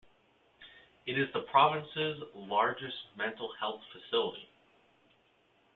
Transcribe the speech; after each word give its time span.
It 1.05 1.11
is 1.19 1.31
the 1.31 1.41
province's 1.41 2.23
largest 2.33 2.95
mental 3.15 3.53
health 3.59 3.81
facility. 3.93 4.49